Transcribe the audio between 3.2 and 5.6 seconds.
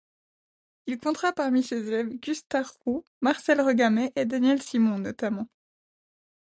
Marcel Regamey et Daniel Simond notamment.